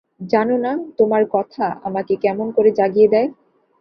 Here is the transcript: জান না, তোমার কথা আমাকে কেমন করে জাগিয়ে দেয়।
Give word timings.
জান 0.31 0.49
না, 0.63 0.71
তোমার 0.97 1.23
কথা 1.31 1.65
আমাকে 1.83 2.13
কেমন 2.15 2.47
করে 2.51 2.69
জাগিয়ে 2.71 3.07
দেয়। 3.07 3.29